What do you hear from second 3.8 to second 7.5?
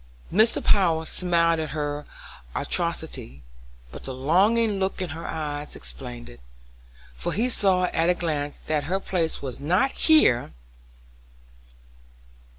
but the longing look in her eyes explained it, for he